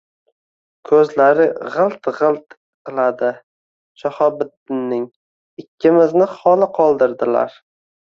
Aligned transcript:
Koʼzlari 0.91 1.45
gʼilt-gʼilt 1.75 2.57
qiladi 2.85 3.31
Shahobiddinning. 4.03 5.07
Ikkimizni 5.67 6.33
xoli 6.37 6.75
qoldirdilar. 6.83 7.59